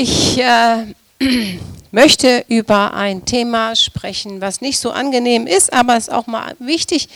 [0.00, 0.94] Ich äh,
[1.90, 6.54] möchte über ein Thema sprechen, was nicht so angenehm ist, aber es ist auch mal
[6.60, 7.08] wichtig,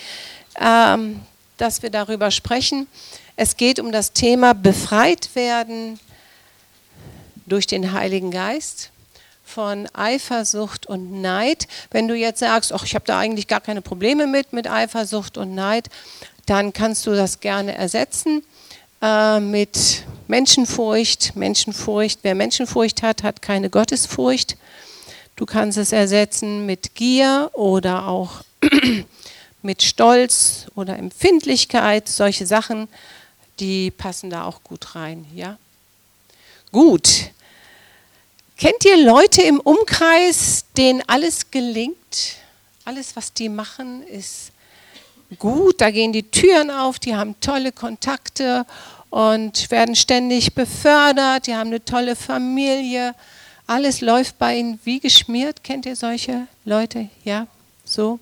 [0.61, 1.21] ähm,
[1.59, 2.89] dass wir darüber sprechen.
[3.37, 6.01] Es geht um das Thema befreit werden
[7.47, 8.91] durch den Heiligen Geist
[9.45, 11.69] von Eifersucht und Neid.
[11.93, 15.39] Wenn du jetzt sagst, ach, ich habe da eigentlich gar keine Probleme mit, mit Eifersucht
[15.39, 15.89] und Neid,
[16.47, 18.43] dann kannst du das gerne ersetzen
[19.03, 21.37] äh, mit Menschenfurcht.
[21.37, 24.57] Menschenfurcht, wer Menschenfurcht hat, hat keine Gottesfurcht.
[25.37, 28.43] Du kannst es ersetzen mit Gier oder auch
[29.63, 32.09] mit Stolz oder Empfindlichkeit.
[32.09, 32.89] Solche Sachen,
[33.61, 35.27] die passen da auch gut rein.
[35.35, 35.59] Ja?
[36.71, 37.31] Gut.
[38.57, 42.37] Kennt ihr Leute im Umkreis, denen alles gelingt?
[42.85, 44.53] Alles, was die machen, ist
[45.39, 45.81] gut.
[45.81, 48.67] Da gehen die Türen auf, die haben tolle Kontakte
[49.13, 51.47] und werden ständig befördert.
[51.47, 53.15] Die haben eine tolle Familie.
[53.67, 55.63] Alles läuft bei ihnen wie geschmiert.
[55.63, 57.11] Kennt ihr solche Leute?
[57.23, 57.47] Ja,
[57.85, 58.19] so.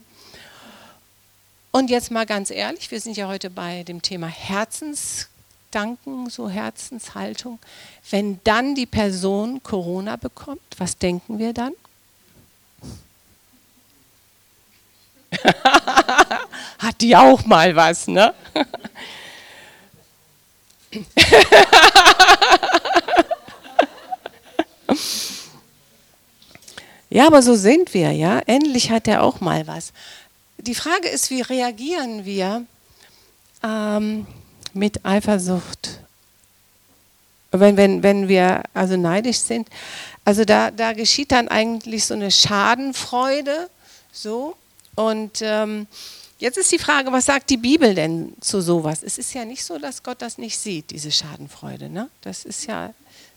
[1.70, 7.60] Und jetzt mal ganz ehrlich, wir sind ja heute bei dem Thema Herzensdanken, so Herzenshaltung.
[8.10, 11.72] Wenn dann die Person Corona bekommt, was denken wir dann?
[16.80, 18.34] Hat die auch mal was, ne?
[27.10, 28.40] ja, aber so sind wir, ja.
[28.46, 29.92] Endlich hat er auch mal was.
[30.58, 32.64] Die Frage ist, wie reagieren wir
[33.62, 34.26] ähm,
[34.72, 36.00] mit Eifersucht
[37.52, 39.68] wenn, wenn, wenn wir also neidisch sind,
[40.24, 43.68] also da, da geschieht dann eigentlich so eine Schadenfreude,
[44.12, 44.56] so.
[44.94, 45.86] Und ähm,
[46.40, 49.02] jetzt ist die Frage, was sagt die Bibel denn zu sowas?
[49.02, 51.88] Es ist ja nicht so, dass Gott das nicht sieht, diese Schadenfreude.
[51.88, 52.08] Ne?
[52.22, 52.92] Das ist ja,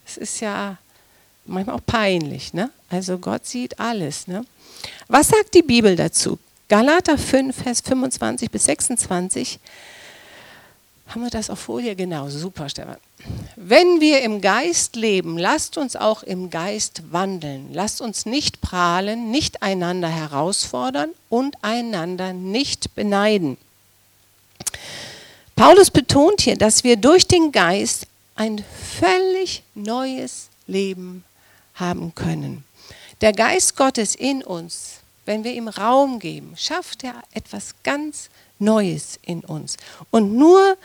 [0.05, 0.77] das ist ja
[1.45, 2.53] manchmal auch peinlich.
[2.53, 2.71] Ne?
[2.89, 4.27] Also Gott sieht alles.
[4.27, 4.45] Ne?
[5.07, 6.39] Was sagt die Bibel dazu?
[6.69, 9.59] Galater 5, Vers 25 bis 26
[11.13, 11.95] haben wir das auf Folie?
[11.95, 12.97] Genau, super, Stefan.
[13.55, 17.71] Wenn wir im Geist leben, lasst uns auch im Geist wandeln.
[17.71, 23.57] Lasst uns nicht prahlen, nicht einander herausfordern und einander nicht beneiden.
[25.55, 28.63] Paulus betont hier, dass wir durch den Geist ein
[28.99, 31.23] völlig neues Leben
[31.75, 32.63] haben können.
[33.21, 34.95] Der Geist Gottes in uns,
[35.25, 39.77] wenn wir ihm Raum geben, schafft er etwas ganz Neues in uns.
[40.11, 40.77] Und nur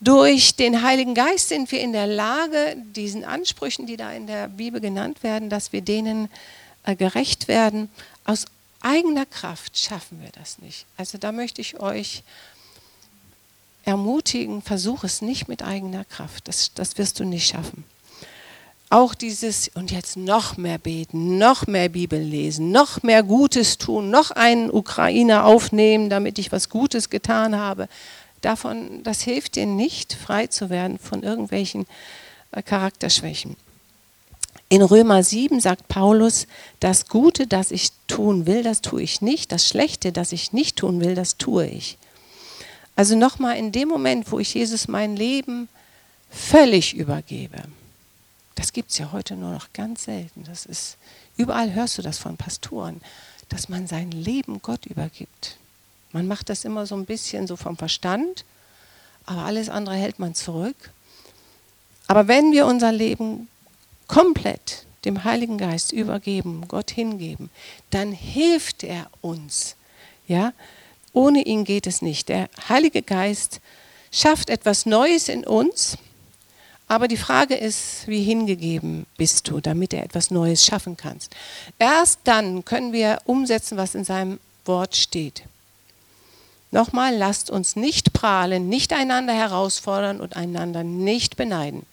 [0.00, 4.48] durch den Heiligen Geist sind wir in der Lage, diesen Ansprüchen, die da in der
[4.48, 6.28] Bibel genannt werden, dass wir denen
[6.84, 7.88] äh, gerecht werden.
[8.24, 8.44] Aus
[8.80, 10.86] eigener Kraft schaffen wir das nicht.
[10.96, 12.22] Also da möchte ich euch
[13.84, 16.48] ermutigen, versuch es nicht mit eigener Kraft.
[16.48, 17.84] Das, das wirst du nicht schaffen.
[18.88, 24.10] Auch dieses, und jetzt noch mehr beten, noch mehr Bibel lesen, noch mehr Gutes tun,
[24.10, 27.88] noch einen Ukrainer aufnehmen, damit ich was Gutes getan habe
[28.46, 31.86] davon, das hilft dir nicht, frei zu werden von irgendwelchen
[32.52, 33.56] äh, Charakterschwächen.
[34.68, 36.46] In Römer 7 sagt Paulus,
[36.80, 40.76] das Gute, das ich tun will, das tue ich nicht, das Schlechte, das ich nicht
[40.76, 41.98] tun will, das tue ich.
[42.96, 45.68] Also nochmal in dem Moment, wo ich Jesus mein Leben
[46.30, 47.62] völlig übergebe,
[48.56, 50.44] das gibt es ja heute nur noch ganz selten.
[50.44, 50.96] Das ist,
[51.36, 53.00] überall hörst du das von Pastoren,
[53.48, 55.58] dass man sein Leben Gott übergibt.
[56.12, 58.44] Man macht das immer so ein bisschen so vom Verstand,
[59.26, 60.90] aber alles andere hält man zurück.
[62.06, 63.48] Aber wenn wir unser Leben
[64.08, 67.50] komplett dem Heiligen Geist übergeben, Gott hingeben,
[67.90, 69.76] dann hilft er uns.
[70.26, 70.52] Ja?
[71.12, 72.28] Ohne ihn geht es nicht.
[72.28, 73.60] Der Heilige Geist
[74.10, 75.98] schafft etwas Neues in uns,
[76.88, 81.34] aber die Frage ist, wie hingegeben bist du, damit er etwas Neues schaffen kannst.
[81.78, 85.42] Erst dann können wir umsetzen, was in seinem Wort steht.
[86.70, 91.86] Nochmal, lasst uns nicht prahlen, nicht einander herausfordern und einander nicht beneiden.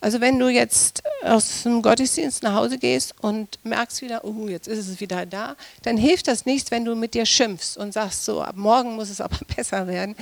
[0.00, 4.68] Also wenn du jetzt aus dem Gottesdienst nach Hause gehst und merkst wieder, oh, jetzt
[4.68, 8.24] ist es wieder da, dann hilft das nichts, wenn du mit dir schimpfst und sagst,
[8.24, 10.14] so, ab morgen muss es aber besser werden.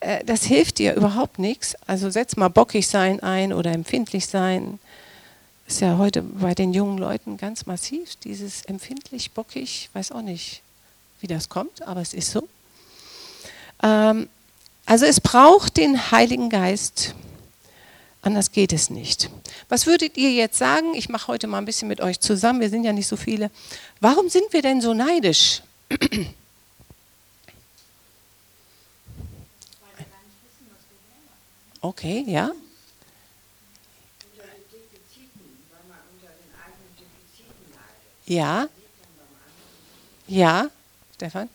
[0.00, 1.76] Äh, das hilft dir überhaupt nichts.
[1.86, 4.80] Also setz mal bockig sein ein oder empfindlich sein.
[5.68, 10.62] Ist ja heute bei den jungen Leuten ganz massiv, dieses empfindlich, bockig, weiß auch nicht,
[11.20, 12.48] wie das kommt, aber es ist so.
[13.80, 14.28] Ähm,
[14.86, 17.14] also es braucht den Heiligen Geist,
[18.22, 19.30] Anders geht es nicht.
[19.68, 20.94] Was würdet ihr jetzt sagen?
[20.94, 22.60] Ich mache heute mal ein bisschen mit euch zusammen.
[22.60, 23.50] Wir sind ja nicht so viele.
[24.00, 25.62] Warum sind wir denn so neidisch?
[31.82, 32.50] Okay, ja.
[38.26, 38.68] Ja.
[40.28, 40.70] Ja,
[41.14, 41.48] Stefan?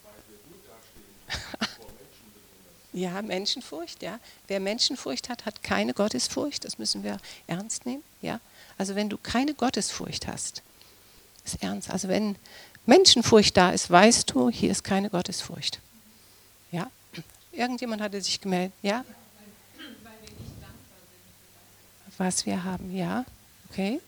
[2.96, 4.18] Ja, Menschenfurcht, ja.
[4.46, 6.64] Wer Menschenfurcht hat, hat keine Gottesfurcht.
[6.64, 8.40] Das müssen wir ernst nehmen, ja.
[8.78, 10.62] Also wenn du keine Gottesfurcht hast,
[11.44, 11.90] ist ernst.
[11.90, 12.36] Also wenn
[12.86, 15.78] Menschenfurcht da ist, weißt du, hier ist keine Gottesfurcht.
[16.72, 16.90] Ja.
[17.52, 19.04] Irgendjemand hatte sich gemeldet, ja.
[22.16, 23.26] Was wir haben, ja.
[23.70, 24.00] Okay.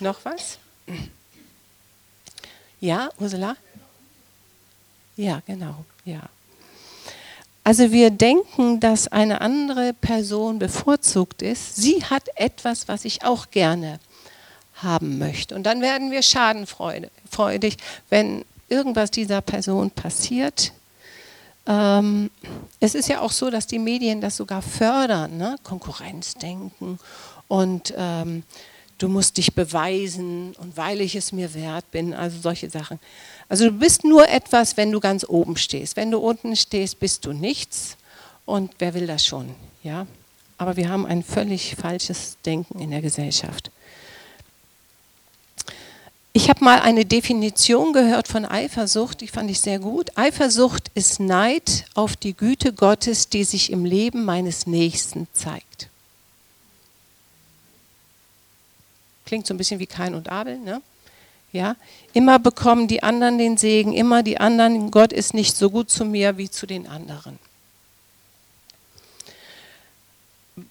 [0.00, 0.58] Noch was?
[2.80, 3.56] Ja, Ursula?
[5.16, 6.28] Ja, genau, ja.
[7.64, 11.76] Also wir denken, dass eine andere Person bevorzugt ist.
[11.76, 14.00] Sie hat etwas, was ich auch gerne
[14.74, 15.54] haben möchte.
[15.54, 17.78] Und dann werden wir schadenfreudig,
[18.10, 20.72] wenn irgendwas dieser Person passiert.
[21.66, 22.30] Ähm,
[22.80, 25.56] es ist ja auch so, dass die Medien das sogar fördern, ne?
[25.62, 26.98] Konkurrenzdenken
[27.48, 28.42] und ähm,
[28.98, 33.00] du musst dich beweisen und weil ich es mir wert bin, also solche Sachen.
[33.48, 35.96] Also du bist nur etwas, wenn du ganz oben stehst.
[35.96, 37.96] Wenn du unten stehst, bist du nichts.
[38.46, 39.54] Und wer will das schon?
[39.82, 40.06] Ja?
[40.58, 43.70] Aber wir haben ein völlig falsches Denken in der Gesellschaft.
[46.36, 50.10] Ich habe mal eine Definition gehört von Eifersucht, die fand ich sehr gut.
[50.16, 55.88] Eifersucht ist Neid auf die Güte Gottes, die sich im Leben meines Nächsten zeigt.
[59.26, 60.82] Klingt so ein bisschen wie Kain und Abel, ne?
[61.54, 61.76] Ja,
[62.12, 66.04] immer bekommen die anderen den Segen, immer die anderen, Gott ist nicht so gut zu
[66.04, 67.38] mir wie zu den anderen.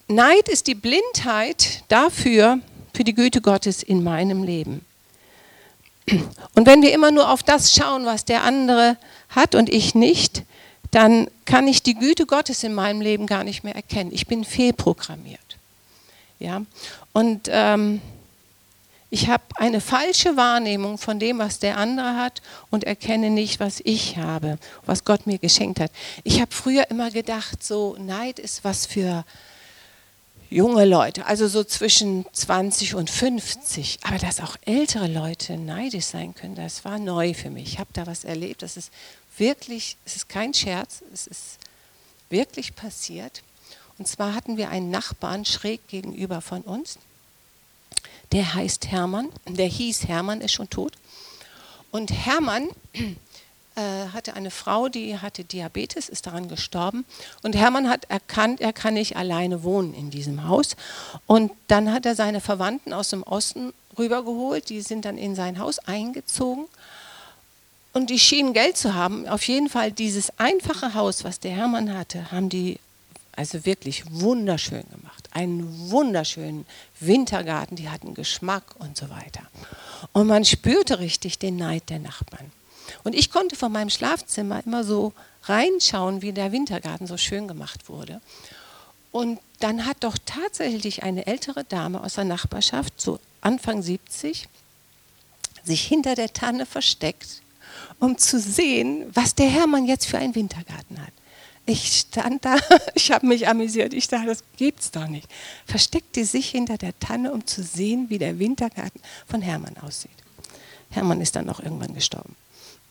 [0.10, 2.60] Neid ist die Blindheit dafür,
[2.94, 4.86] für die Güte Gottes in meinem Leben.
[6.54, 8.98] Und wenn wir immer nur auf das schauen, was der andere
[9.30, 10.44] hat und ich nicht,
[10.92, 14.12] dann kann ich die Güte Gottes in meinem Leben gar nicht mehr erkennen.
[14.14, 15.40] Ich bin fehlprogrammiert.
[16.40, 16.64] Ja?
[17.14, 18.02] Und ähm,
[19.14, 23.80] ich habe eine falsche Wahrnehmung von dem, was der andere hat und erkenne nicht, was
[23.84, 24.58] ich habe,
[24.88, 25.92] was Gott mir geschenkt hat.
[26.24, 29.24] Ich habe früher immer gedacht, so Neid ist was für
[30.50, 34.00] junge Leute, also so zwischen 20 und 50.
[34.02, 37.74] Aber dass auch ältere Leute neidisch sein können, das war neu für mich.
[37.74, 38.64] Ich habe da was erlebt.
[38.64, 38.92] Das ist
[39.38, 41.60] wirklich, es ist kein Scherz, es ist
[42.32, 43.44] wirklich passiert.
[44.00, 46.98] Und zwar hatten wir einen Nachbarn schräg gegenüber von uns
[48.32, 50.94] der heißt Hermann, der hieß Hermann, ist schon tot.
[51.92, 52.70] Und Hermann
[53.76, 57.06] äh, hatte eine Frau, die hatte Diabetes, ist daran gestorben.
[57.42, 60.76] Und Hermann hat erkannt, er kann nicht alleine wohnen in diesem Haus.
[61.28, 65.60] Und dann hat er seine Verwandten aus dem Osten rübergeholt, die sind dann in sein
[65.60, 66.66] Haus eingezogen.
[67.94, 69.28] Und die schienen Geld zu haben.
[69.28, 72.80] Auf jeden Fall dieses einfache Haus, was der Hermann hatte, haben die
[73.36, 75.28] also wirklich wunderschön gemacht.
[75.32, 76.66] Einen wunderschönen
[77.00, 79.42] Wintergarten, die hatten Geschmack und so weiter.
[80.12, 82.52] Und man spürte richtig den Neid der Nachbarn.
[83.04, 85.14] Und ich konnte von meinem Schlafzimmer immer so
[85.44, 88.22] reinschauen, wie der Wintergarten so schön gemacht wurde.
[89.12, 94.48] Und dann hat doch tatsächlich eine ältere Dame aus der Nachbarschaft, so Anfang 70,
[95.64, 97.42] sich hinter der Tanne versteckt,
[98.00, 101.14] um zu sehen, was der Hermann jetzt für einen Wintergarten hat.
[101.66, 102.58] Ich stand da,
[102.94, 103.94] ich habe mich amüsiert.
[103.94, 105.28] Ich dachte, das gibt's doch nicht.
[105.66, 110.12] Versteckte sich hinter der Tanne, um zu sehen, wie der Wintergarten von Hermann aussieht.
[110.90, 112.36] Hermann ist dann auch irgendwann gestorben.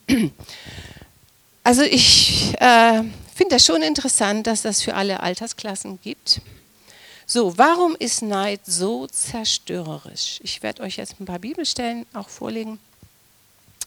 [1.64, 6.40] Also ich äh, finde das schon interessant, dass das für alle Altersklassen gibt.
[7.24, 10.40] So, warum ist Neid so zerstörerisch?
[10.42, 12.80] Ich werde euch jetzt ein paar Bibelstellen auch vorlegen.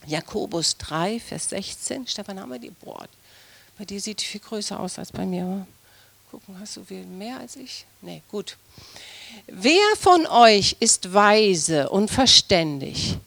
[0.05, 2.07] Jakobus 3, Vers 16.
[2.07, 2.69] Stefan, haben wir die?
[2.71, 3.07] Boah,
[3.77, 5.67] bei dir sieht viel größer aus als bei mir.
[6.31, 7.85] Gucken, hast du viel mehr als ich?
[8.01, 8.57] Nee, gut.
[9.47, 13.17] Wer von euch ist weise und verständig?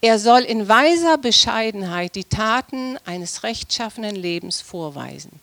[0.00, 5.40] Er soll in weiser Bescheidenheit die Taten eines rechtschaffenen Lebens vorweisen.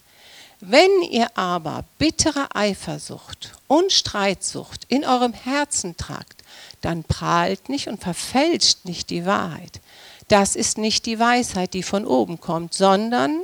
[0.61, 6.43] Wenn ihr aber bittere Eifersucht und Streitsucht in eurem Herzen tragt,
[6.81, 9.81] dann prahlt nicht und verfälscht nicht die Wahrheit.
[10.27, 13.41] Das ist nicht die Weisheit, die von oben kommt, sondern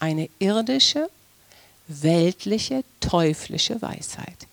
[0.00, 1.08] eine irdische,
[1.86, 4.46] weltliche, teuflische Weisheit.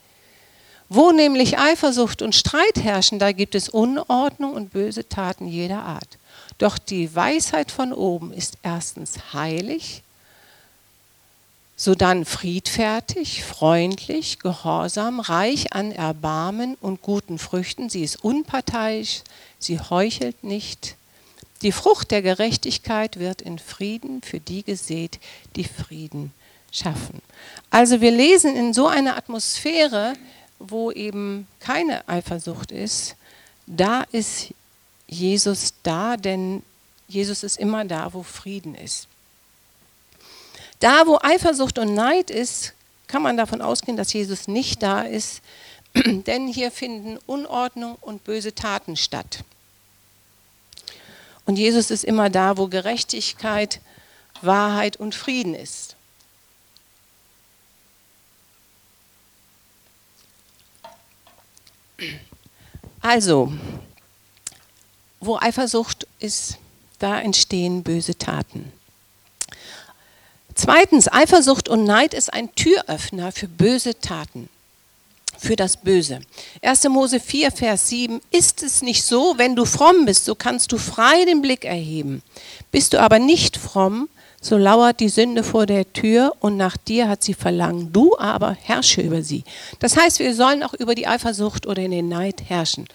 [0.90, 6.18] Wo nämlich Eifersucht und Streit herrschen, da gibt es Unordnung und böse Taten jeder Art.
[6.58, 10.02] Doch die Weisheit von oben ist erstens heilig,
[11.76, 17.90] sodann friedfertig, freundlich, gehorsam, reich an Erbarmen und guten Früchten.
[17.90, 19.22] Sie ist unparteiisch,
[19.60, 20.97] sie heuchelt nicht,
[21.62, 25.20] die Frucht der Gerechtigkeit wird in Frieden für die gesät,
[25.56, 26.32] die Frieden
[26.72, 27.22] schaffen.
[27.70, 30.14] Also wir lesen in so einer Atmosphäre,
[30.60, 33.16] wo eben keine Eifersucht ist,
[33.66, 34.54] da ist
[35.08, 36.64] Jesus da, denn
[37.08, 39.08] Jesus ist immer da, wo Frieden ist.
[40.80, 42.74] Da, wo Eifersucht und Neid ist,
[43.08, 45.42] kann man davon ausgehen, dass Jesus nicht da ist,
[45.96, 49.44] denn hier finden Unordnung und böse Taten statt.
[51.48, 53.80] Und Jesus ist immer da, wo Gerechtigkeit,
[54.42, 55.96] Wahrheit und Frieden ist.
[63.00, 63.54] Also,
[65.22, 66.58] wo Eifersucht ist,
[67.00, 68.74] da entstehen böse Taten.
[70.54, 74.50] Zweitens, Eifersucht und Neid ist ein Türöffner für böse Taten,
[75.38, 76.20] für das Böse.
[76.62, 76.84] 1.
[76.90, 80.78] Mose 4, Vers 7, ist es nicht so, wenn du fromm bist, so kannst du
[80.78, 82.22] frei den Blick erheben.
[82.72, 87.10] Bist du aber nicht fromm, so lauert die Sünde vor der Tür und nach dir
[87.10, 87.92] hat sie Verlangen.
[87.92, 89.44] Du aber herrsche über sie.
[89.80, 92.88] Das heißt, wir sollen auch über die Eifersucht oder in den Neid herrschen.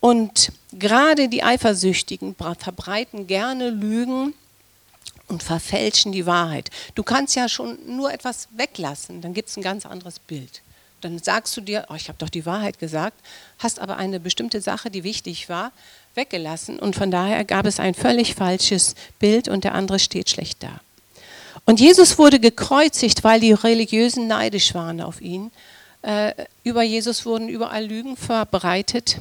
[0.00, 4.32] Und gerade die Eifersüchtigen verbreiten gerne Lügen
[5.28, 6.70] und verfälschen die Wahrheit.
[6.94, 10.62] Du kannst ja schon nur etwas weglassen, dann gibt es ein ganz anderes Bild.
[11.00, 13.16] Dann sagst du dir, oh, ich habe doch die Wahrheit gesagt,
[13.58, 15.72] hast aber eine bestimmte Sache, die wichtig war,
[16.14, 20.62] weggelassen und von daher gab es ein völlig falsches Bild und der andere steht schlecht
[20.62, 20.80] da.
[21.66, 25.50] Und Jesus wurde gekreuzigt, weil die Religiösen neidisch waren auf ihn.
[26.02, 26.32] Äh,
[26.64, 29.20] über Jesus wurden überall Lügen verbreitet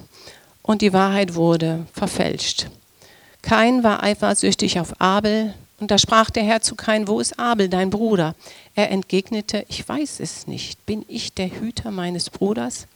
[0.61, 2.67] und die Wahrheit wurde verfälscht.
[3.41, 7.69] Kein war eifersüchtig auf Abel, und da sprach der Herr zu Kain, wo ist Abel,
[7.69, 8.35] dein Bruder?
[8.75, 10.85] Er entgegnete, ich weiß es nicht.
[10.85, 12.87] Bin ich der Hüter meines Bruders?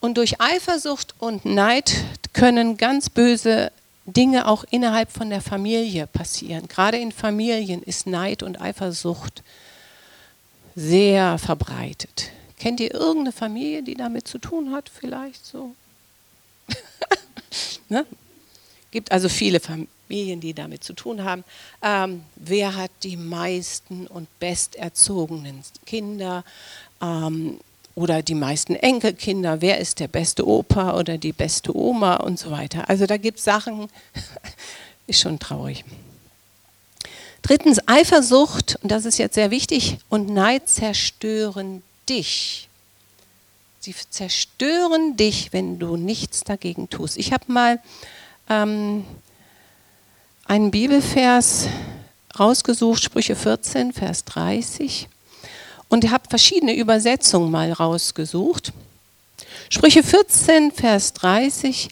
[0.00, 1.94] Und durch Eifersucht und Neid
[2.32, 3.70] können ganz böse
[4.06, 6.66] Dinge auch innerhalb von der Familie passieren.
[6.68, 9.42] Gerade in Familien ist Neid und Eifersucht
[10.74, 12.30] sehr verbreitet.
[12.58, 14.88] Kennt ihr irgendeine Familie, die damit zu tun hat?
[14.88, 15.74] Vielleicht so?
[17.90, 18.06] ne?
[18.90, 21.44] Gibt also viele Familien Medien, die damit zu tun haben.
[21.82, 26.44] Ähm, wer hat die meisten und besterzogenen Kinder
[27.00, 27.58] ähm,
[27.94, 29.62] oder die meisten Enkelkinder?
[29.62, 32.88] Wer ist der beste Opa oder die beste Oma und so weiter?
[32.90, 33.88] Also da gibt es Sachen,
[35.06, 35.84] ist schon traurig.
[37.42, 42.68] Drittens, Eifersucht, und das ist jetzt sehr wichtig, und Neid zerstören dich.
[43.80, 47.16] Sie zerstören dich, wenn du nichts dagegen tust.
[47.16, 47.80] Ich habe mal
[48.50, 49.06] ähm,
[50.46, 51.66] einen Bibelvers
[52.38, 55.08] rausgesucht, Sprüche 14, Vers 30.
[55.88, 58.72] Und habe verschiedene Übersetzungen mal rausgesucht.
[59.68, 61.88] Sprüche 14, Vers 30.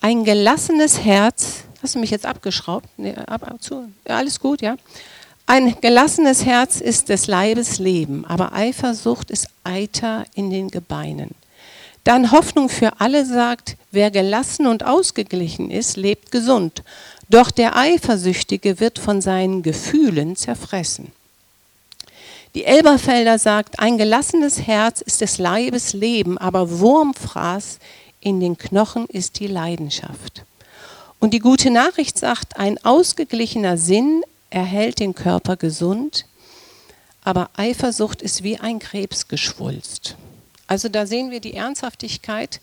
[0.00, 1.64] Ein gelassenes Herz.
[1.82, 2.88] Hast du mich jetzt abgeschraubt?
[2.96, 3.88] Nee, ab, ab, zu.
[4.06, 4.76] Ja, alles gut, ja?
[5.46, 11.30] Ein gelassenes Herz ist des Leibes Leben, aber Eifersucht ist Eiter in den Gebeinen.
[12.02, 16.82] Dann Hoffnung für alle sagt, wer gelassen und ausgeglichen ist, lebt gesund.
[17.28, 21.12] Doch der Eifersüchtige wird von seinen Gefühlen zerfressen.
[22.54, 27.78] Die Elberfelder sagt, ein gelassenes Herz ist des Leibes Leben, aber Wurmfraß
[28.20, 30.44] in den Knochen ist die Leidenschaft.
[31.18, 36.26] Und die gute Nachricht sagt, ein ausgeglichener Sinn erhält den Körper gesund,
[37.24, 40.16] aber Eifersucht ist wie ein Krebsgeschwulst.
[40.66, 42.60] Also da sehen wir die Ernsthaftigkeit,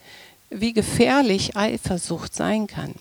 [0.49, 2.95] wie gefährlich Eifersucht sein kann.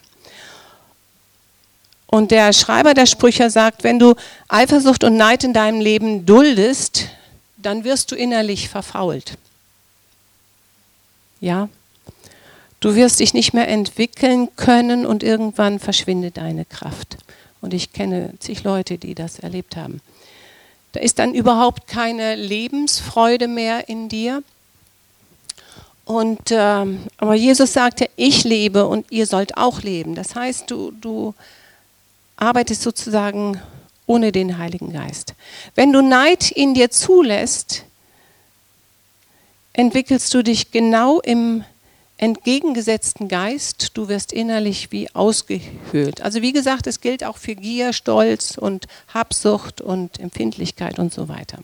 [2.12, 4.14] Und der Schreiber der Sprüche sagt, wenn du
[4.47, 7.09] Eifersucht und Neid in deinem Leben duldest,
[7.57, 9.38] dann wirst du innerlich verfault.
[11.40, 11.71] Ja?
[12.81, 17.16] Du wirst dich nicht mehr entwickeln können und irgendwann verschwindet deine Kraft.
[17.62, 20.02] Und ich kenne zig Leute, die das erlebt haben.
[20.92, 24.42] Da ist dann überhaupt keine Lebensfreude mehr in dir.
[26.04, 26.85] Und, äh,
[27.16, 30.14] aber Jesus sagte, ich lebe und ihr sollt auch leben.
[30.14, 31.35] Das heißt, du, du
[32.42, 33.61] arbeitest sozusagen
[34.06, 35.34] ohne den Heiligen Geist.
[35.76, 37.84] Wenn du Neid in dir zulässt,
[39.72, 41.64] entwickelst du dich genau im
[42.18, 43.96] entgegengesetzten Geist.
[43.96, 46.20] Du wirst innerlich wie ausgehöhlt.
[46.20, 51.28] Also wie gesagt, es gilt auch für Gier, Stolz und Habsucht und Empfindlichkeit und so
[51.28, 51.58] weiter.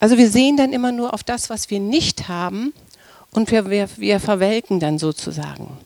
[0.00, 2.72] Also wir sehen dann immer nur auf das, was wir nicht haben
[3.30, 5.78] und wir, wir, wir verwelken dann sozusagen.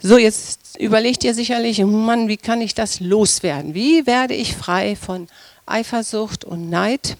[0.00, 3.74] So, jetzt überlegt ihr sicherlich, Mann, wie kann ich das loswerden?
[3.74, 5.26] Wie werde ich frei von
[5.66, 7.16] Eifersucht und Neid?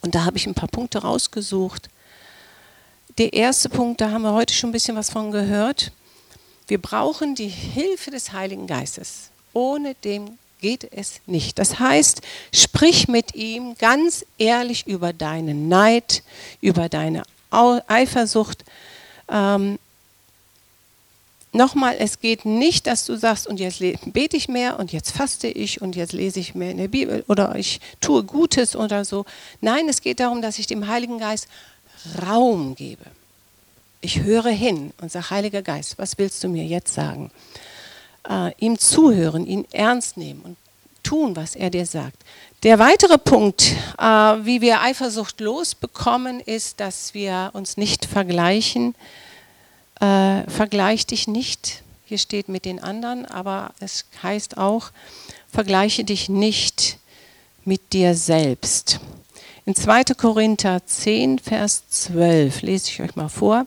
[0.00, 1.90] Und da habe ich ein paar Punkte rausgesucht.
[3.18, 5.90] Der erste Punkt, da haben wir heute schon ein bisschen was von gehört.
[6.68, 9.30] Wir brauchen die Hilfe des Heiligen Geistes.
[9.52, 11.58] Ohne dem geht es nicht.
[11.58, 12.20] Das heißt,
[12.54, 16.22] sprich mit ihm ganz ehrlich über deinen Neid,
[16.60, 18.64] über deine Eifersucht.
[19.28, 19.78] Ähm,
[21.54, 23.80] nochmal, es geht nicht, dass du sagst, und jetzt
[24.12, 27.24] bete ich mehr und jetzt faste ich und jetzt lese ich mehr in der Bibel
[27.28, 29.24] oder ich tue Gutes oder so.
[29.60, 31.48] Nein, es geht darum, dass ich dem Heiligen Geist
[32.26, 33.04] Raum gebe.
[34.00, 37.30] Ich höre hin und sage, Heiliger Geist, was willst du mir jetzt sagen?
[38.28, 40.56] Äh, ihm zuhören, ihn ernst nehmen und
[41.02, 42.16] tun, was er dir sagt.
[42.62, 48.94] Der weitere Punkt, äh, wie wir Eifersucht losbekommen, ist, dass wir uns nicht vergleichen
[50.00, 54.90] äh, vergleich dich nicht, hier steht mit den anderen, aber es heißt auch,
[55.50, 56.98] vergleiche dich nicht
[57.64, 59.00] mit dir selbst.
[59.66, 60.04] In 2.
[60.16, 63.66] Korinther 10, Vers 12 lese ich euch mal vor.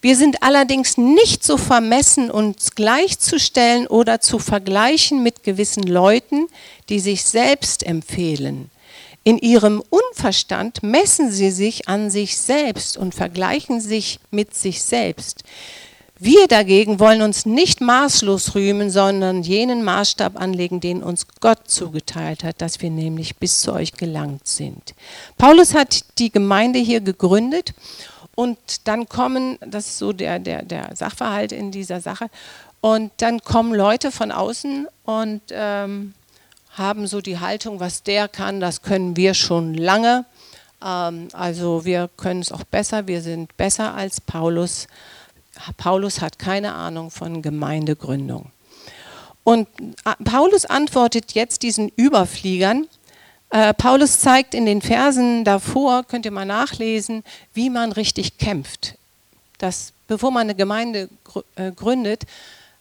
[0.00, 6.46] Wir sind allerdings nicht so vermessen, uns gleichzustellen oder zu vergleichen mit gewissen Leuten,
[6.88, 8.70] die sich selbst empfehlen.
[9.24, 15.44] In ihrem Unverstand messen sie sich an sich selbst und vergleichen sich mit sich selbst.
[16.18, 22.44] Wir dagegen wollen uns nicht maßlos rühmen, sondern jenen Maßstab anlegen, den uns Gott zugeteilt
[22.44, 24.94] hat, dass wir nämlich bis zu euch gelangt sind.
[25.38, 27.74] Paulus hat die Gemeinde hier gegründet
[28.36, 32.30] und dann kommen, das ist so der, der, der Sachverhalt in dieser Sache,
[32.80, 36.12] und dann kommen Leute von außen und ähm,
[36.76, 40.24] haben so die Haltung, was der kann, das können wir schon lange.
[40.84, 44.88] Ähm, also wir können es auch besser, wir sind besser als Paulus.
[45.76, 48.50] Paulus hat keine Ahnung von Gemeindegründung.
[49.44, 49.68] Und
[50.04, 52.88] äh, Paulus antwortet jetzt diesen Überfliegern.
[53.50, 58.96] Äh, Paulus zeigt in den Versen davor, könnt ihr mal nachlesen, wie man richtig kämpft.
[59.58, 61.08] Das, bevor man eine Gemeinde
[61.54, 62.24] äh, gründet,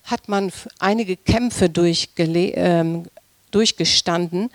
[0.04, 3.12] hat man einige Kämpfe durchgele
[3.54, 4.50] durchgestanden.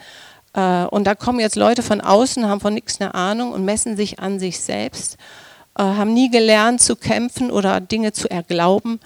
[0.54, 3.96] Äh, und da kommen jetzt Leute von außen, haben von nichts eine Ahnung und messen
[3.96, 5.16] sich an sich selbst,
[5.76, 9.00] äh, haben nie gelernt zu kämpfen oder Dinge zu erglauben,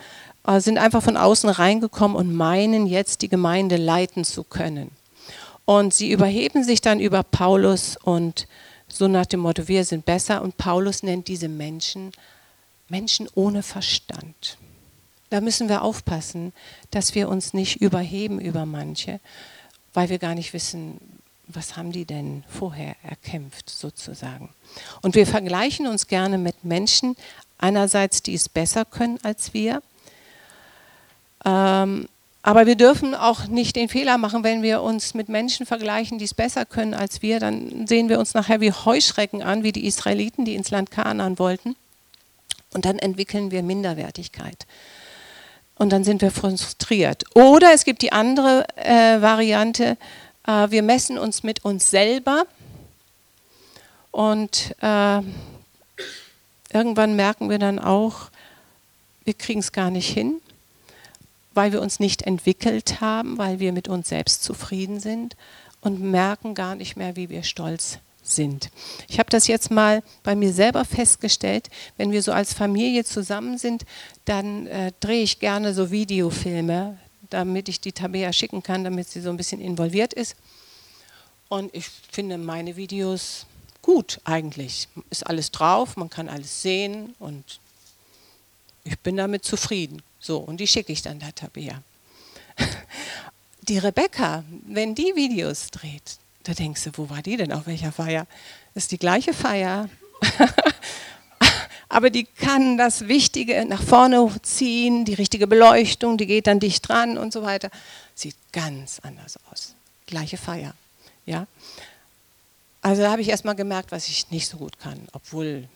[0.46, 4.90] äh, sind einfach von außen reingekommen und meinen jetzt die Gemeinde leiten zu können.
[5.64, 8.48] Und sie überheben sich dann über Paulus und
[8.88, 10.42] so nach dem Motto, wir sind besser.
[10.42, 12.12] Und Paulus nennt diese Menschen
[12.92, 14.58] Menschen ohne Verstand.
[15.30, 16.52] Da müssen wir aufpassen,
[16.90, 19.18] dass wir uns nicht überheben über manche,
[19.94, 20.98] weil wir gar nicht wissen,
[21.48, 24.50] was haben die denn vorher erkämpft sozusagen.
[25.02, 27.16] Und wir vergleichen uns gerne mit Menschen,
[27.58, 29.82] einerseits, die es besser können als wir,
[31.44, 32.08] ähm,
[32.44, 36.24] aber wir dürfen auch nicht den Fehler machen, wenn wir uns mit Menschen vergleichen, die
[36.24, 39.86] es besser können als wir, dann sehen wir uns nachher wie Heuschrecken an, wie die
[39.86, 41.76] Israeliten, die ins Land Kanaan wollten.
[42.74, 44.66] Und dann entwickeln wir Minderwertigkeit
[45.76, 47.24] und dann sind wir frustriert.
[47.34, 49.96] Oder es gibt die andere äh, Variante,
[50.46, 52.44] äh, wir messen uns mit uns selber
[54.10, 55.20] und äh,
[56.72, 58.30] irgendwann merken wir dann auch,
[59.24, 60.40] wir kriegen es gar nicht hin,
[61.54, 65.36] weil wir uns nicht entwickelt haben, weil wir mit uns selbst zufrieden sind
[65.80, 68.70] und merken gar nicht mehr, wie wir stolz sind.
[69.08, 73.58] Ich habe das jetzt mal bei mir selber festgestellt, wenn wir so als Familie zusammen
[73.58, 73.84] sind,
[74.24, 76.98] dann äh, drehe ich gerne so Videofilme,
[77.30, 80.36] damit ich die Tabea schicken kann, damit sie so ein bisschen involviert ist.
[81.48, 83.46] Und ich finde meine Videos
[83.82, 84.88] gut eigentlich.
[85.10, 87.60] Ist alles drauf, man kann alles sehen und
[88.84, 90.02] ich bin damit zufrieden.
[90.18, 91.82] So, und die schicke ich dann der Tabea.
[93.68, 97.92] Die Rebecca, wenn die Videos dreht, da denkst du, wo war die denn auf welcher
[97.92, 98.26] Feier?
[98.74, 99.88] Das ist die gleiche Feier.
[101.88, 106.88] Aber die kann das Wichtige nach vorne ziehen, die richtige Beleuchtung, die geht dann dicht
[106.88, 107.70] dran und so weiter.
[108.14, 109.74] Sieht ganz anders aus.
[110.06, 110.74] Gleiche Feier.
[111.26, 111.46] Ja?
[112.80, 115.68] Also da habe ich erstmal gemerkt, was ich nicht so gut kann, obwohl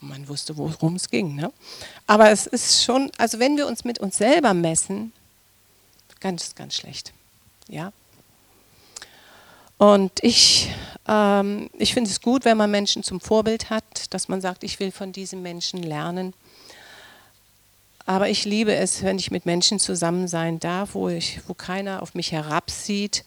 [0.00, 1.36] man wusste, worum es ging.
[1.36, 1.52] Ne?
[2.06, 5.12] Aber es ist schon, also wenn wir uns mit uns selber messen,
[6.18, 7.12] ganz, ganz schlecht.
[7.68, 7.92] Ja?
[9.80, 10.70] Und ich,
[11.08, 14.78] ähm, ich finde es gut, wenn man Menschen zum Vorbild hat, dass man sagt, ich
[14.78, 16.34] will von diesem Menschen lernen.
[18.04, 22.02] Aber ich liebe es, wenn ich mit Menschen zusammen sein darf, wo, ich, wo keiner
[22.02, 23.24] auf mich herabsieht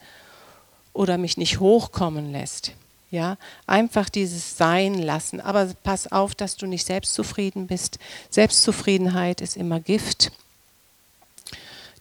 [0.93, 2.73] oder mich nicht hochkommen lässt.
[3.09, 5.41] Ja, einfach dieses Sein lassen.
[5.41, 7.97] Aber pass auf, dass du nicht selbstzufrieden bist.
[8.29, 10.31] Selbstzufriedenheit ist immer Gift.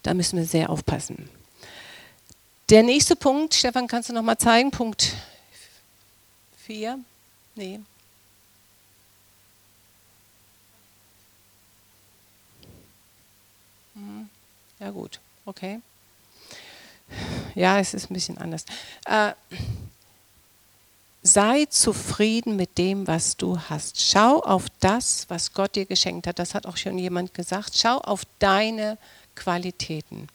[0.03, 1.31] Da müssen wir sehr aufpassen.
[2.73, 4.71] Der nächste Punkt, Stefan, kannst du noch mal zeigen?
[4.71, 5.13] Punkt
[6.65, 6.99] 4?
[7.55, 7.81] Nee.
[13.95, 14.27] Hm.
[14.81, 15.83] Ja gut, okay.
[17.55, 18.65] Ja, es ist ein bisschen anders.
[19.05, 19.33] Äh,
[21.23, 24.01] sei zufrieden mit dem, was du hast.
[24.01, 26.39] Schau auf das, was Gott dir geschenkt hat.
[26.39, 27.77] Das hat auch schon jemand gesagt.
[27.77, 28.97] Schau auf deine
[29.35, 30.27] Qualitäten.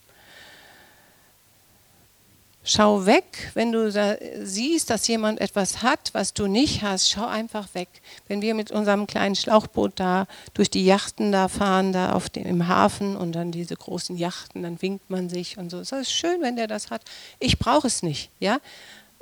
[2.70, 7.10] Schau weg, wenn du da siehst, dass jemand etwas hat, was du nicht hast.
[7.10, 7.88] Schau einfach weg.
[8.28, 12.46] Wenn wir mit unserem kleinen Schlauchboot da durch die Yachten da fahren, da auf dem,
[12.46, 15.80] im Hafen und dann diese großen Yachten, dann winkt man sich und so.
[15.80, 17.04] Es ist schön, wenn der das hat.
[17.40, 18.32] Ich brauche es nicht.
[18.42, 18.60] Ja?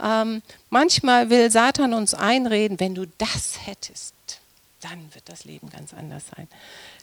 [0.02, 4.16] Ähm, manchmal will Satan uns einreden, wenn du das hättest,
[4.82, 6.48] dann wird das Leben ganz anders sein.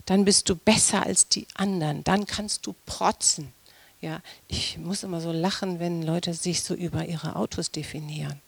[0.07, 2.03] Dann bist du besser als die anderen.
[2.03, 3.53] Dann kannst du protzen.
[4.03, 8.41] Ja, ich muss immer so lachen, wenn Leute sich so über ihre Autos definieren.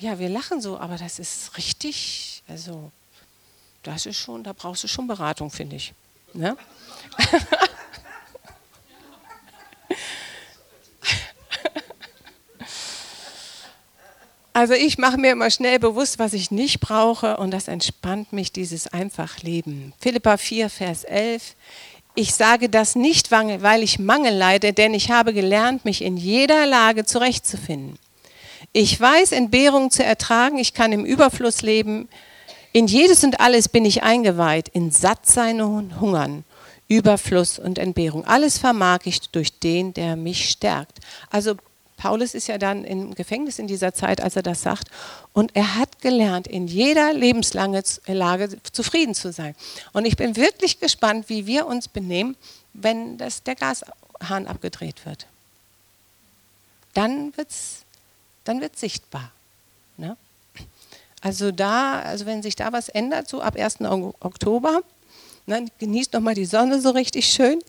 [0.00, 2.90] Ja, wir lachen so, aber das ist richtig, also
[3.84, 5.94] das ist schon, da brauchst du schon Beratung, finde ich.
[6.34, 6.56] Ne?
[14.52, 18.50] Also ich mache mir immer schnell bewusst, was ich nicht brauche und das entspannt mich,
[18.50, 19.94] dieses Einfachleben.
[20.00, 21.54] Philippa 4, Vers 11.
[22.20, 26.66] Ich sage das nicht, weil ich Mangel leide, denn ich habe gelernt, mich in jeder
[26.66, 27.98] Lage zurechtzufinden.
[28.74, 32.10] Ich weiß, Entbehrungen zu ertragen, ich kann im Überfluss leben.
[32.72, 36.44] In jedes und alles bin ich eingeweiht, in Sattsein und Hungern,
[36.88, 38.26] Überfluss und Entbehrung.
[38.26, 40.98] Alles vermag ich durch den, der mich stärkt.
[41.30, 41.54] Also
[42.00, 44.88] Paulus ist ja dann im Gefängnis in dieser Zeit, als er das sagt.
[45.34, 47.82] Und er hat gelernt, in jeder Lebenslage
[48.72, 49.54] zufrieden zu sein.
[49.92, 52.36] Und ich bin wirklich gespannt, wie wir uns benehmen,
[52.72, 55.26] wenn das, der Gashahn abgedreht wird.
[56.94, 57.82] Dann wird es
[58.44, 59.30] dann wird's sichtbar.
[59.98, 60.16] Ne?
[61.20, 63.82] Also da, also wenn sich da was ändert, so ab 1.
[64.20, 64.82] Oktober,
[65.44, 67.60] ne, genießt nochmal die Sonne so richtig schön,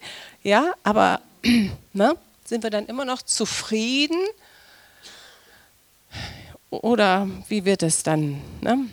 [0.41, 1.19] ja, aber
[1.93, 2.15] ne,
[2.51, 4.21] sind wir dann immer noch zufrieden?
[6.69, 8.41] Oder wie wird es dann?
[8.59, 8.89] Ne?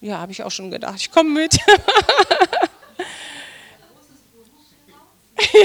[0.00, 0.94] Ja, habe ich auch schon gedacht.
[0.96, 1.58] Ich komme mit.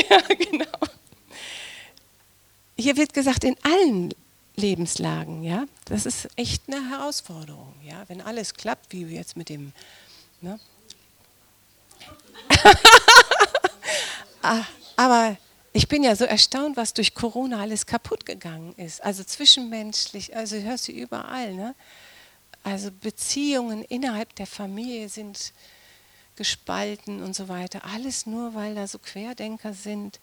[0.10, 0.66] ja, genau.
[2.78, 4.14] Hier wird gesagt, in allen
[4.58, 9.72] Lebenslagen, ja, das ist echt eine Herausforderung, ja, wenn alles klappt, wie jetzt mit dem,
[10.42, 10.60] ne?
[14.42, 14.64] Ah,
[14.96, 15.36] aber
[15.80, 19.02] ich bin ja so erstaunt, was durch Corona alles kaputt gegangen ist.
[19.02, 21.54] Also zwischenmenschlich, also hörst du überall.
[21.54, 21.74] Ne?
[22.66, 25.54] Also Beziehungen innerhalb der Familie sind
[26.36, 27.86] gespalten und so weiter.
[27.86, 30.20] Alles nur, weil da so Querdenker sind.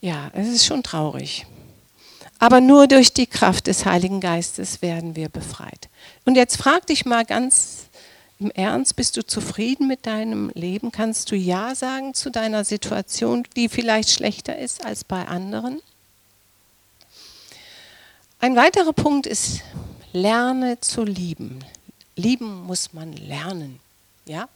[0.00, 1.46] Ja, es ist schon traurig.
[2.40, 5.88] Aber nur durch die Kraft des Heiligen Geistes werden wir befreit.
[6.24, 7.85] Und jetzt frag dich mal ganz
[8.38, 10.92] im Ernst, bist du zufrieden mit deinem Leben?
[10.92, 15.80] Kannst du Ja sagen zu deiner Situation, die vielleicht schlechter ist als bei anderen?
[18.38, 19.62] Ein weiterer Punkt ist,
[20.12, 21.64] lerne zu lieben.
[22.14, 23.80] Lieben muss man lernen.
[24.26, 24.48] Ja?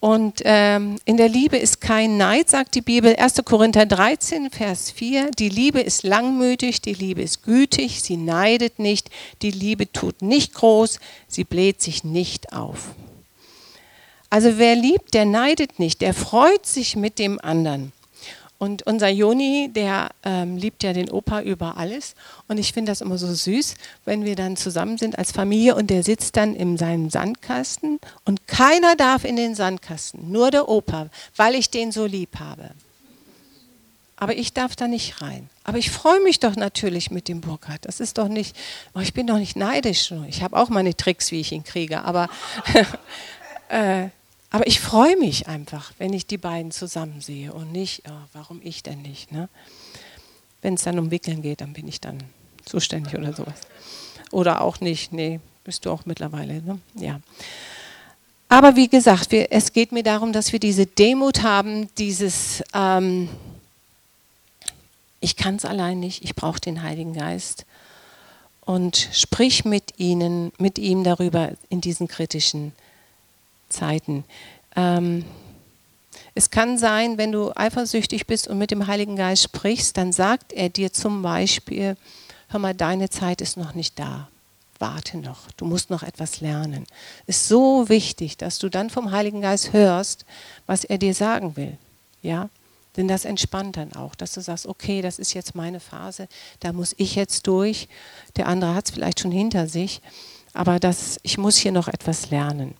[0.00, 3.14] Und ähm, in der Liebe ist kein Neid, sagt die Bibel.
[3.16, 3.44] 1.
[3.44, 5.30] Korinther 13, Vers 4.
[5.32, 9.10] Die Liebe ist langmütig, die Liebe ist gütig, sie neidet nicht,
[9.42, 12.94] die Liebe tut nicht groß, sie bläht sich nicht auf.
[14.30, 17.92] Also wer liebt, der neidet nicht, der freut sich mit dem anderen.
[18.60, 22.14] Und unser Joni, der ähm, liebt ja den Opa über alles.
[22.46, 25.88] Und ich finde das immer so süß, wenn wir dann zusammen sind als Familie und
[25.88, 31.08] der sitzt dann in seinem Sandkasten und keiner darf in den Sandkasten, nur der Opa,
[31.36, 32.72] weil ich den so lieb habe.
[34.16, 35.48] Aber ich darf da nicht rein.
[35.64, 37.86] Aber ich freue mich doch natürlich mit dem Burkhardt.
[37.86, 38.54] Das ist doch nicht,
[38.94, 40.12] oh, ich bin doch nicht neidisch.
[40.28, 42.02] Ich habe auch meine Tricks, wie ich ihn kriege.
[42.02, 42.28] Aber
[43.70, 44.08] äh,
[44.50, 48.60] aber ich freue mich einfach, wenn ich die beiden zusammen sehe und nicht, oh, warum
[48.62, 49.30] ich denn nicht?
[49.30, 49.48] Ne?
[50.60, 52.18] Wenn es dann um Wickeln geht, dann bin ich dann
[52.64, 53.60] zuständig oder sowas.
[54.32, 56.62] Oder auch nicht, nee, bist du auch mittlerweile.
[56.62, 56.80] Ne?
[56.94, 57.20] Ja.
[58.48, 63.28] Aber wie gesagt, wir, es geht mir darum, dass wir diese Demut haben, dieses, ähm,
[65.20, 67.66] ich kann es allein nicht, ich brauche den Heiligen Geist.
[68.62, 72.72] Und sprich mit ihnen, mit ihm darüber in diesen kritischen
[73.70, 74.24] Zeiten.
[74.76, 75.24] Ähm,
[76.34, 80.52] es kann sein, wenn du eifersüchtig bist und mit dem Heiligen Geist sprichst, dann sagt
[80.52, 81.96] er dir zum Beispiel,
[82.48, 84.28] hör mal, deine Zeit ist noch nicht da.
[84.78, 86.86] Warte noch, du musst noch etwas lernen.
[87.26, 90.24] Es ist so wichtig, dass du dann vom Heiligen Geist hörst,
[90.66, 91.76] was er dir sagen will.
[92.22, 92.48] Ja?
[92.96, 96.28] Denn das entspannt dann auch, dass du sagst, okay, das ist jetzt meine Phase,
[96.60, 97.88] da muss ich jetzt durch.
[98.36, 100.00] Der andere hat es vielleicht schon hinter sich,
[100.54, 102.74] aber das, ich muss hier noch etwas lernen.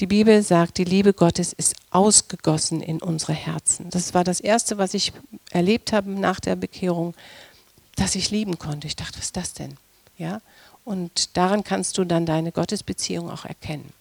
[0.00, 3.90] Die Bibel sagt, die Liebe Gottes ist ausgegossen in unsere Herzen.
[3.90, 5.12] Das war das Erste, was ich
[5.50, 7.14] erlebt habe nach der Bekehrung.
[7.14, 7.38] Das
[7.98, 8.86] dass ich lieben konnte.
[8.86, 9.76] Ich dachte, was ist das denn?
[10.16, 10.40] Ja?
[10.84, 13.92] Und daran kannst du dann deine Gottesbeziehung auch erkennen.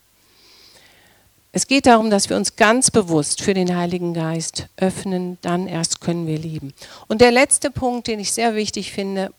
[1.51, 6.01] Es geht darum, dass wir uns ganz bewusst für den Heiligen Geist öffnen, dann erst
[6.01, 6.73] können wir lieben.
[7.07, 9.33] Und der letzte Punkt, den ich sehr wichtig finde,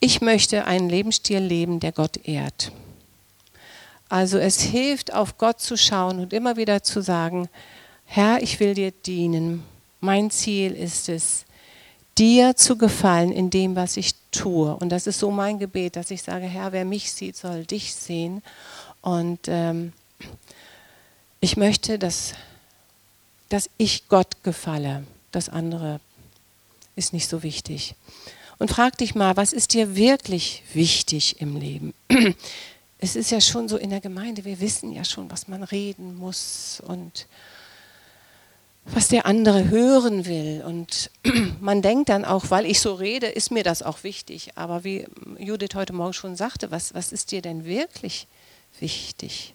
[0.00, 2.70] ich möchte einen Lebensstil leben, der Gott ehrt.
[4.08, 7.48] Also es hilft, auf Gott zu schauen und immer wieder zu sagen,
[8.06, 9.64] Herr, ich will dir dienen.
[10.00, 11.44] Mein Ziel ist es,
[12.16, 14.74] dir zu gefallen in dem, was ich tue.
[14.76, 17.94] Und das ist so mein Gebet, dass ich sage, Herr, wer mich sieht, soll dich
[17.94, 18.42] sehen.
[19.02, 19.92] Und ähm,
[21.40, 22.34] ich möchte, dass,
[23.48, 25.04] dass ich Gott gefalle.
[25.30, 26.00] Das andere
[26.96, 27.94] ist nicht so wichtig.
[28.58, 31.94] Und frag dich mal, was ist dir wirklich wichtig im Leben?
[32.98, 36.16] Es ist ja schon so in der Gemeinde, wir wissen ja schon, was man reden
[36.16, 37.26] muss und
[38.86, 40.62] was der andere hören will.
[40.64, 41.10] Und
[41.60, 44.50] man denkt dann auch, weil ich so rede, ist mir das auch wichtig.
[44.56, 45.06] Aber wie
[45.38, 48.26] Judith heute Morgen schon sagte, was, was ist dir denn wirklich
[48.80, 49.54] wichtig?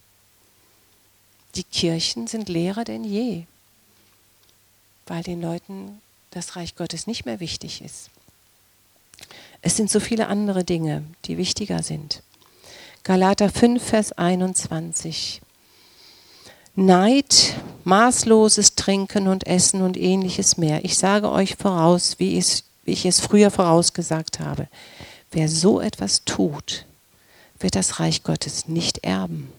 [1.56, 3.44] Die Kirchen sind leerer denn je,
[5.06, 6.02] weil den Leuten
[6.32, 8.10] das Reich Gottes nicht mehr wichtig ist.
[9.62, 12.24] Es sind so viele andere Dinge, die wichtiger sind.
[13.06, 15.42] Galater 5, Vers 21.
[16.76, 20.86] Neid, maßloses Trinken und Essen und ähnliches mehr.
[20.86, 24.70] Ich sage euch voraus, wie ich, wie ich es früher vorausgesagt habe.
[25.32, 26.86] Wer so etwas tut,
[27.60, 29.52] wird das Reich Gottes nicht erben.